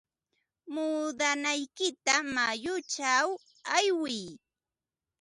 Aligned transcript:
Muudanaykita 0.73 2.13
mayuchaw 2.35 3.27
aywiy. 3.77 4.25